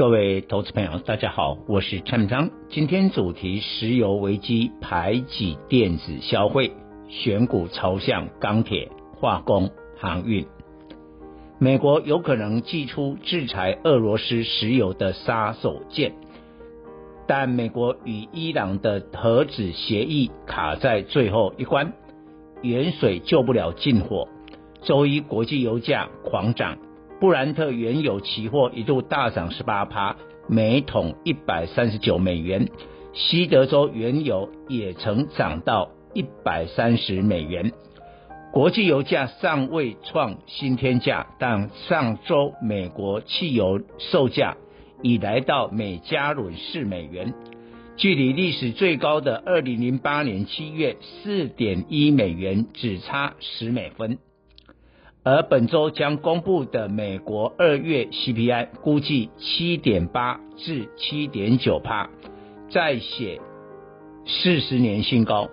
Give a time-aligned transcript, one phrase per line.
[0.00, 2.48] 各位投资朋友，大家好，我是陈章。
[2.70, 6.72] 今天主题：石油危机排挤电子消费，
[7.06, 8.90] 选股朝向钢铁、
[9.20, 9.68] 化工、
[9.98, 10.46] 航运。
[11.58, 16.12] 美国有可能祭出制裁俄罗斯石油的杀手锏，
[17.26, 21.92] 但美国与伊朗的核子协议卡在最后一关，
[22.62, 24.26] 远水救不了近火。
[24.80, 26.78] 周一国际油价狂涨，
[27.20, 30.16] 布兰特原油期货一度大涨十八趴，
[30.48, 32.70] 每桶一百三十九美元。
[33.12, 37.72] 西德州原油也曾涨到一百三十美元。
[38.52, 44.56] 国际油价尚未创新天价，但上周美国汽油售价
[45.02, 47.34] 已来到每加仑四美元，
[47.98, 54.16] 距离历史最高的二零零八年七月四点一美元只差十美分。
[55.22, 62.08] 而本周将公布的美国二月 CPI 估计七点八至七点九趴，
[62.70, 63.38] 再写
[64.24, 65.50] 四十年新高，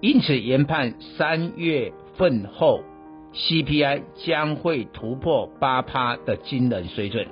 [0.00, 2.80] 因此研判三月份后
[3.34, 7.26] CPI 将会突破八趴的惊人水准。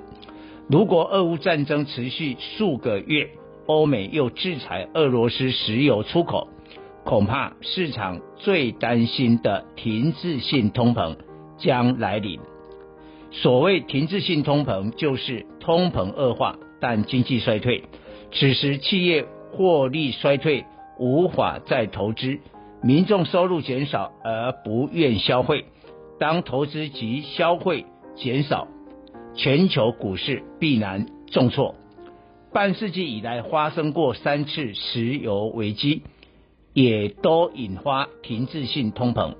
[0.69, 3.31] 如果俄乌战争持续数个月，
[3.65, 6.47] 欧美又制裁俄罗斯石油出口，
[7.03, 11.15] 恐怕市场最担心的停滞性通膨。
[11.59, 12.39] 将来临。
[13.31, 17.83] 所谓停滞性通膨，就是通膨恶化，但经济衰退。
[18.31, 20.65] 此时企业获利衰退，
[20.97, 22.39] 无法再投资，
[22.81, 25.65] 民众收入减少而不愿消费。
[26.19, 27.85] 当投资及消费
[28.15, 28.67] 减少，
[29.35, 31.75] 全球股市必然重挫。
[32.51, 36.01] 半世纪以来发生过三次石油危机，
[36.73, 39.35] 也都引发停滞性通膨。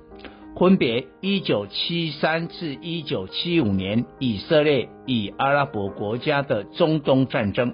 [0.58, 7.72] 分别一九七三至一九七五年以色列与阿拉伯国家的中东战争，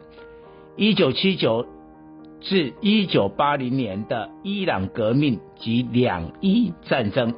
[0.76, 1.66] 一九七九
[2.40, 7.34] 至一九八零年的伊朗革命及两伊战争，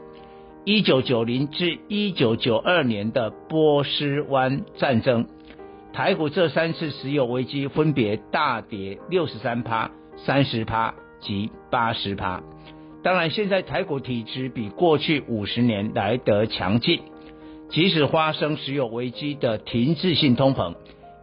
[0.64, 5.26] 一九九零至一九九二年的波斯湾战争，
[5.94, 12.42] 台股这三次石油危机分别大跌六十三趴、三十趴及八十趴。
[13.08, 17.00] 当然，现在台股体质比过去五十年来得强劲，
[17.70, 20.74] 即使发生石油危机的停滞性通膨，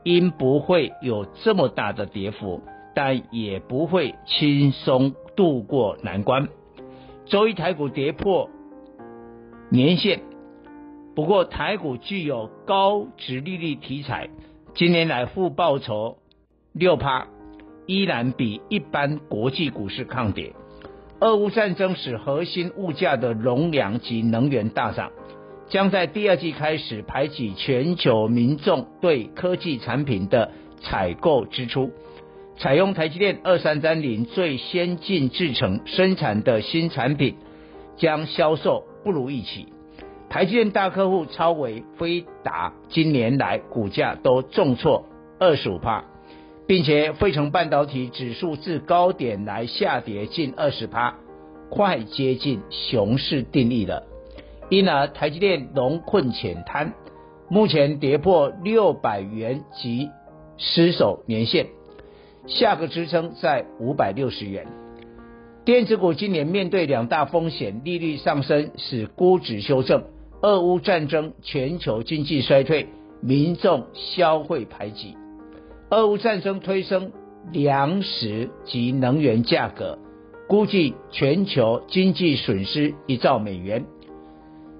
[0.03, 2.63] 因不会有这么大的跌幅，
[2.95, 6.47] 但也不会轻松度过难关。
[7.27, 8.49] 周一台股跌破
[9.69, 10.21] 年线，
[11.13, 14.31] 不过台股具有高殖利率题材，
[14.73, 16.17] 今年来负报酬
[16.73, 17.27] 六趴，
[17.85, 20.53] 依然比一般国际股市抗跌。
[21.21, 25.11] 俄乌战争使核心物价的农粮及能源大涨，
[25.69, 31.91] 将在第二季开始排挤全球民众对科技产品的采购支出。
[32.57, 37.35] 采用台积电二三三零最先进制程生产的新产品，
[37.95, 39.67] 将销售不如预期。
[40.29, 45.05] 台积电大客户超微、飞达今年来股价都重挫
[45.39, 46.03] 二十五帕。
[46.67, 51.15] 并且，费城半导体指数自高点来下跌近二十趴，
[51.69, 54.03] 快接近熊市定义了。
[54.69, 56.93] 因而，台积电龙困浅滩，
[57.49, 60.09] 目前跌破六百元及
[60.57, 61.67] 失守年线，
[62.47, 64.65] 下个支撑在五百六十元。
[65.65, 70.05] 电子股今年面对两大风险：利率上升使估值修正，
[70.41, 72.87] 俄乌战争、全球经济衰退、
[73.21, 75.15] 民众消费排挤。
[75.89, 77.11] 俄乌战争推升
[77.51, 79.99] 粮食及能源价格，
[80.47, 83.85] 估计全球经济损失一兆美元。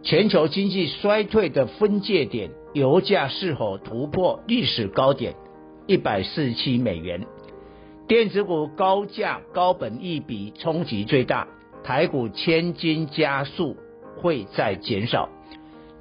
[0.02, 5.36] 全球经济衰退的分界点，油价是否突破历史高点
[5.86, 7.22] 一百四十七美元？
[8.08, 11.48] 电子股高价高本益比冲击最大，
[11.84, 13.78] 台股千金加速
[14.18, 15.30] 会再减少。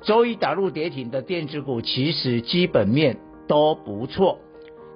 [0.01, 4.39] 周一打入跌停的电子股，其实基本面都不错。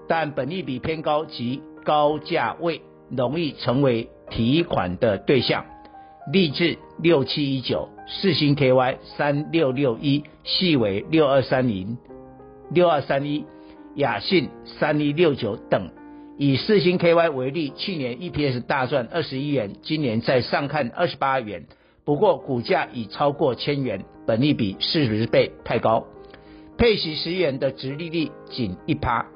[0.08, 5.64] 但本利比偏高及高价位容易成为提款的对象。
[6.32, 11.96] 立志六七一九、四星 KY 三六六一、细微六二三零、
[12.70, 13.44] 六二三一，
[13.94, 15.90] 亚信三一六九等。
[16.36, 21.64] 以四星 KY 为例，去年 EPS 大赚二十一元，今年再上看二十八元，
[22.04, 26.04] 不过股价已超过千元，本利比四十倍太高，
[26.76, 29.26] 配息十元的殖利率仅一趴。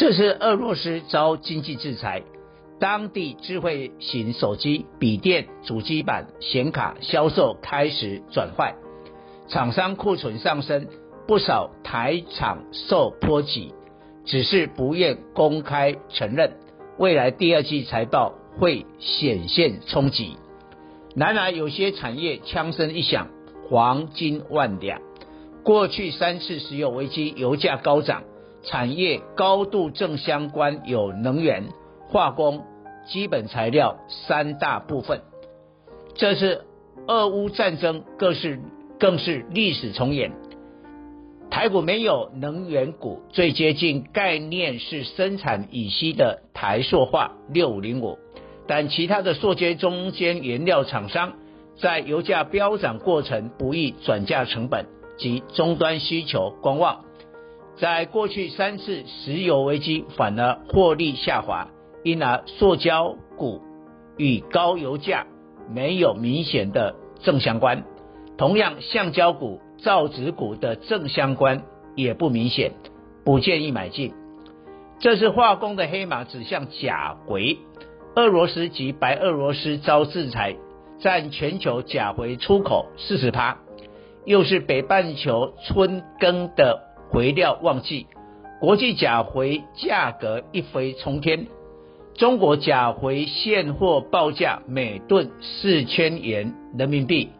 [0.00, 2.22] 这是俄罗斯遭经济制裁，
[2.78, 8.74] 当地智慧型手机、笔电、主机板、显卡销售开始转坏，
[9.48, 10.86] 厂商库存上升，
[11.28, 13.74] 不少台厂受波及。
[14.24, 16.54] 只是不愿公开承认，
[16.96, 20.38] 未来第二季财报会显现冲击。
[21.14, 23.28] 然而，有些产业枪声一响，
[23.68, 25.02] 黄金万两。
[25.62, 28.22] 过去三次石油危机，油价高涨，
[28.62, 31.64] 产业高度正相关，有能源、
[32.08, 32.64] 化工、
[33.06, 35.22] 基本材料三大部分。
[36.14, 36.64] 这次
[37.06, 38.60] 俄乌战争更是
[38.98, 40.32] 更是历史重演。
[41.50, 48.18] 台股没有能源股，最接近概念是生产乙烯的台塑化六五零五，
[48.68, 51.32] 但其他的塑接中间原料厂商
[51.76, 54.86] 在油价飙涨过程不易转嫁成本
[55.18, 57.04] 及终端需求观望，
[57.76, 61.68] 在过去三次石油危机反而获利下滑，
[62.04, 63.60] 因而塑胶股
[64.16, 65.26] 与高油价
[65.68, 67.84] 没有明显的正相关，
[68.36, 69.60] 同样橡胶股。
[69.82, 71.62] 造纸股的正相关
[71.96, 72.72] 也不明显，
[73.24, 74.12] 不建议买进。
[74.98, 77.56] 这是化工的黑马指向钾回，
[78.14, 80.56] 俄罗斯及白俄罗斯遭制裁，
[80.98, 83.56] 占全球钾回出口四十趴，
[84.26, 88.06] 又是北半球春耕的回料旺季，
[88.60, 91.48] 国际甲回价格一飞冲天。
[92.14, 97.30] 中国甲回现货报价每吨四千元人民币。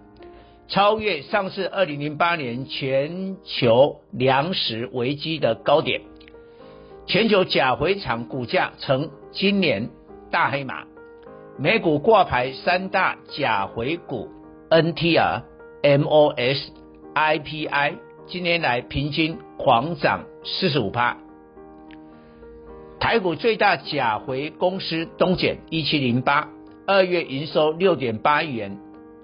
[0.66, 6.00] 超越上次二零零八年全球粮食危机的高点，
[7.06, 9.90] 全球甲回厂股价成今年
[10.32, 10.84] 大黑马，
[11.58, 14.28] 美股挂牌三大甲回股
[14.68, 15.42] NTR、
[15.82, 16.58] MOS、
[17.14, 17.94] IPI，
[18.30, 21.16] 今年来平均狂涨四十五趴。
[23.00, 26.48] 台股最大钾回公司东碱一七零八，
[26.86, 28.78] 二月营收六点八亿元。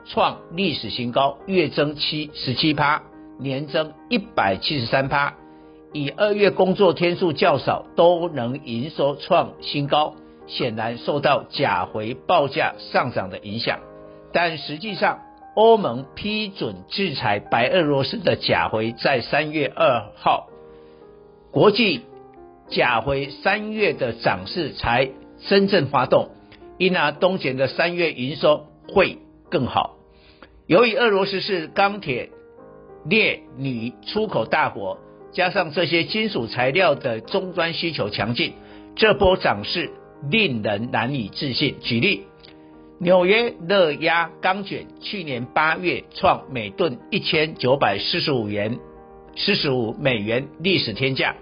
[0.07, 3.03] 创历史新高，月增七十七趴，
[3.39, 5.35] 年增一百七十三趴。
[5.93, 10.15] 以二月工作天数较少，都能营收创新高，
[10.49, 13.79] 显然受到钾回报价上涨的影响。
[14.33, 15.21] 但实际上，
[15.57, 20.51] 欧盟批准制裁白俄罗斯的钾回，在三月二号，
[21.51, 22.03] 国际
[22.69, 25.09] 钾回三月的涨势才
[25.49, 26.29] 真正发动，
[26.77, 29.17] 因而东碱的三月营收会
[29.51, 29.97] 更好。
[30.67, 32.29] 由于俄罗斯是钢铁、
[33.09, 34.99] 镍、铝出口大国，
[35.33, 38.53] 加上这些金属材料的终端需求强劲，
[38.95, 39.91] 这波涨势
[40.31, 41.77] 令人难以置信。
[41.81, 42.25] 举例，
[42.99, 48.79] 纽约热压钢卷去年八月创每吨一千九百四十五元、
[49.37, 51.35] 四十五美元历史天价，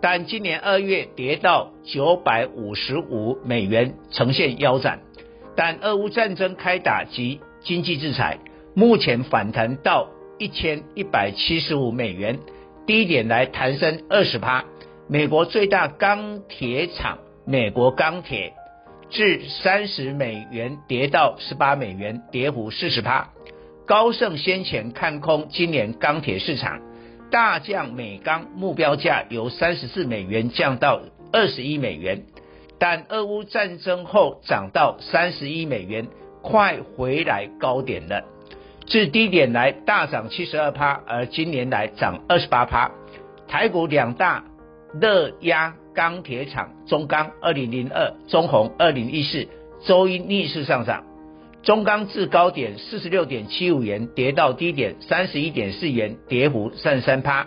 [0.00, 5.00] 但今年二月跌到九百五十五美元，呈现腰斩。
[5.56, 8.38] 但俄乌战争开打及经济制裁
[8.72, 12.38] 目前反弹到一千一百七十五美元，
[12.86, 14.64] 低点来弹升二十趴。
[15.08, 18.54] 美国最大钢铁厂美国钢铁
[19.12, 23.28] 至三十美元跌到十八美元，跌幅四十趴。
[23.86, 26.80] 高盛先前看空今年钢铁市场，
[27.30, 32.24] 大降美钢目标价由三十四美元降到二十一美元，
[32.78, 36.08] 但俄乌战争后涨到三十一美元。
[36.42, 38.24] 快回来高点了，
[38.88, 42.90] 自低点来大涨七十二趴，而今年来涨二十八趴。
[43.46, 44.42] 台股两大
[45.00, 49.48] 热压钢铁厂中钢二零零二、中红二零一四，
[49.84, 51.04] 周一逆势上涨。
[51.62, 57.46] 中钢至高点四十六点七五元跌到低点三十一点四元，跌幅三十三趴。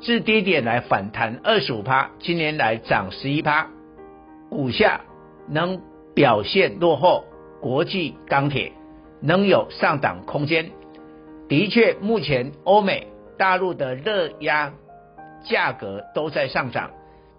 [0.00, 3.68] 至低点来反弹二十五趴，今年来涨十一趴。
[4.50, 5.00] 股价
[5.48, 5.80] 能
[6.14, 7.24] 表现落后。
[7.60, 8.70] 国际钢铁
[9.20, 10.70] 能有上涨空间？
[11.48, 14.72] 的确，目前欧美、大陆的热压
[15.42, 16.92] 价格都在上涨，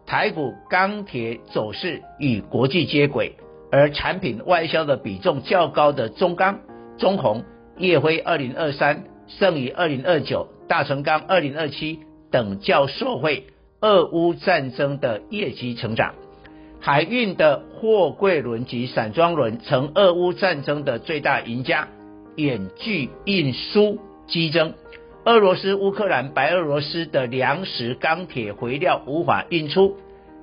[0.09, 3.35] 台股钢铁走势与国际接轨，
[3.71, 6.61] 而产品外销的比重较高的中钢、
[6.97, 7.43] 中鸿、
[7.77, 11.99] 业辉二零二三、盛宇二零二九、大成钢二零二七
[12.31, 13.45] 等较受惠
[13.81, 16.15] 俄乌战争的业绩成长。
[16.79, 21.87] 海运的货柜轮及散装轮成俄乌战争的最大赢家，
[22.35, 24.73] 远距运输激增。
[25.29, 29.95] 俄罗斯、乌克兰、白俄罗斯的粮食、钢铁、肥料无法运出，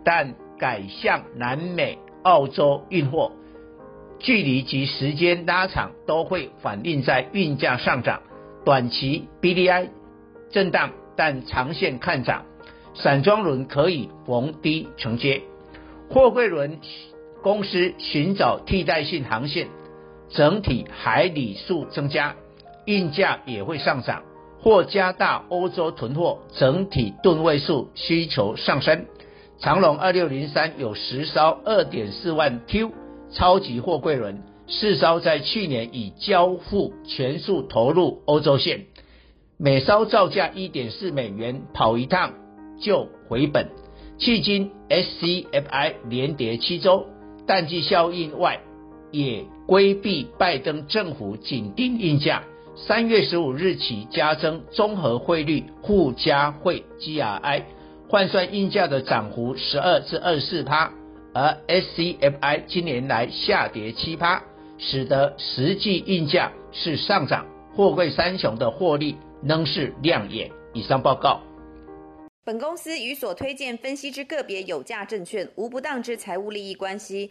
[0.05, 3.33] 但改向南美、澳洲运货，
[4.21, 8.23] 距离及时间拉长都会反映在运价上涨。
[8.65, 9.89] 短期 BDI
[10.53, 12.45] 震荡，但长线看涨。
[12.95, 15.43] 散装轮可以逢低承接，
[16.09, 16.79] 货柜轮
[17.43, 19.67] 公司寻找替代性航线，
[20.29, 22.37] 整体海里数增加，
[22.85, 24.23] 运价也会上涨，
[24.67, 29.07] 或加大欧洲囤货，整体吨位数需求上升。
[29.61, 32.91] 长龙二六零三有十艘二点四万 Q
[33.31, 38.87] 超级货柜轮，四艘在去年已交付全数投入欧洲线，
[39.57, 42.33] 每艘造价一点四美元，跑一趟。
[42.81, 43.71] 就回本，
[44.19, 47.07] 迄今 SCFI 连跌七周，
[47.47, 48.59] 淡季效应外，
[49.13, 52.43] 也规避拜登政府紧盯运价。
[52.79, 57.63] 三月十五日起加征综合汇率附加汇 GRI，
[58.07, 60.93] 换算运价的涨幅十二至二十四趴，
[61.33, 64.43] 而 SCFI 今年来下跌七趴，
[64.77, 70.51] 使得实际运价是上涨，货柜三雄的获利仍是亮眼。
[70.75, 71.41] 以上报告。
[72.45, 77.31] 本公司与所推荐分析之个别有价证券无不当之财务利益关系。